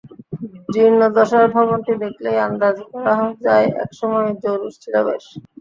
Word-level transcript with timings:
জীর্ণ 0.69 1.01
দশার 1.15 1.45
ভবনটি 1.55 1.93
দেখলেই 2.03 2.37
আন্দাজ 2.47 2.77
করা 2.91 3.15
যায়, 3.45 3.67
একসময় 3.83 4.29
জৌলুশ 4.43 4.73
ছিল 4.83 4.95
বেশ। 5.07 5.25